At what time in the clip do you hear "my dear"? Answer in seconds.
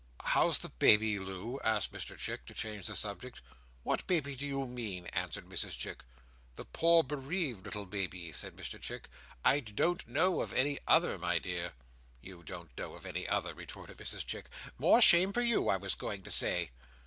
11.19-11.73